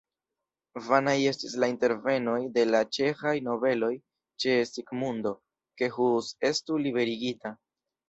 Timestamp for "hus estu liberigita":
6.01-7.59